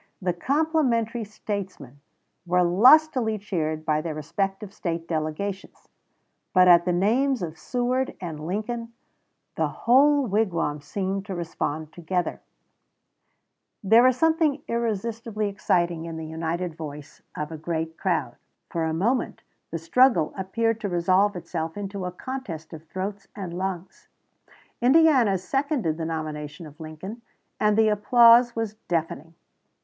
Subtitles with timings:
[0.19, 1.99] The "complimentary" statesmen
[2.47, 5.89] were lustily cheered by their respective State delegations;
[6.55, 8.93] but at the names of Seward and Lincoln
[9.57, 12.41] the whole wigwam seemed to respond together.
[13.85, 13.93] Halstead, "Conventions of 1860," p.
[13.93, 13.93] 145.
[13.93, 18.37] There is something irresistibly exciting in the united voice of a great crowd.
[18.69, 23.55] For a moment the struggle appeared to resolve itself into a contest of throats and
[23.55, 24.07] lungs.
[24.81, 27.21] Indiana seconded the nomination of Lincoln,
[27.59, 29.35] and the applause was deafening.